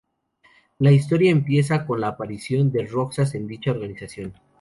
[0.79, 4.33] La historia empieza con la aparición de Roxas en dicha organización.